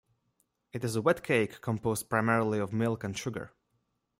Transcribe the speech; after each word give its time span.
It 0.73 0.83
is 0.83 0.95
a 0.95 1.01
wet 1.03 1.21
cake 1.23 1.61
composed 1.61 2.09
primarily 2.09 2.57
of 2.57 2.73
milk 2.73 3.03
and 3.03 3.15
sugar. 3.15 3.51